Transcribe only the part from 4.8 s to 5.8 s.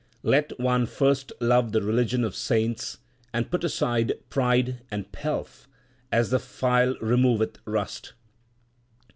and pelf 3